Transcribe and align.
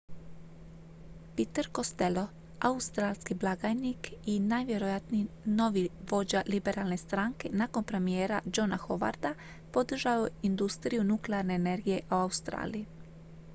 peter 1.35 1.67
costello 1.71 2.27
australski 2.59 3.33
blagajnik 3.35 4.11
i 4.25 4.39
najvjerojatniji 4.39 5.27
novi 5.45 5.89
vođa 6.09 6.43
liberalne 6.47 6.97
stranke 6.97 7.49
nakon 7.53 7.83
premijera 7.83 8.41
johna 8.55 8.77
howarda 8.77 9.33
podržao 9.71 10.23
je 10.23 10.31
industriju 10.41 11.03
nuklearne 11.03 11.55
energije 11.55 12.01
u 12.11 12.13
australiji 12.13 12.85